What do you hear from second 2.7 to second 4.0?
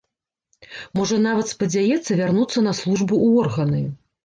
на службу ў органы.